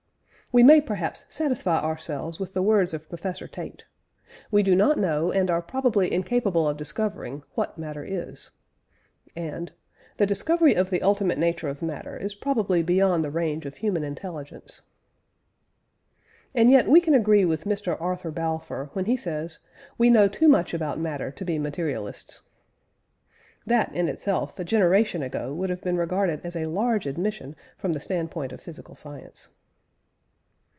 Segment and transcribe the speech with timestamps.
[0.53, 3.85] We may, perhaps, satisfy ourselves with the words of Professor Tait:
[4.51, 8.51] "We do not know, and are probably incapable of discovering, what matter is";
[9.33, 9.71] and
[10.17, 14.03] "The discovery of the ultimate nature of matter is probably beyond the range of human
[14.03, 14.81] intelligence."
[16.53, 17.95] And yet we can agree with Mr.
[18.01, 19.59] Arthur Balfour when he says
[19.97, 22.41] "we know too much about matter to be materialists."
[23.65, 27.93] That, in itself, a generation ago would have been regarded as a large admission from
[27.93, 29.47] the standpoint of physical science.